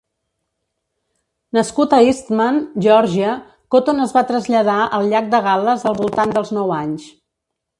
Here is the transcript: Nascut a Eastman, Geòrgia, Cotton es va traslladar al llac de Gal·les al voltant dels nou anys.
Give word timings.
Nascut 1.57 1.93
a 1.97 1.99
Eastman, 2.05 2.57
Geòrgia, 2.85 3.35
Cotton 3.75 4.01
es 4.09 4.17
va 4.17 4.25
traslladar 4.33 4.79
al 4.99 5.13
llac 5.13 5.29
de 5.35 5.43
Gal·les 5.51 5.87
al 5.91 5.99
voltant 6.01 6.35
dels 6.39 6.55
nou 6.59 6.75
anys. 6.83 7.07